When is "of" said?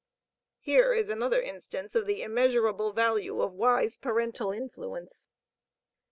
1.93-2.07, 3.39-3.53